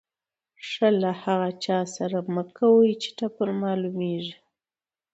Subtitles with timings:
[0.69, 4.35] ښه له هغه چا سره مه کوئ، چي نه پر معلومېږي.